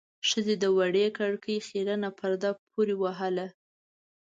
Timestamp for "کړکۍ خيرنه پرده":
1.17-2.51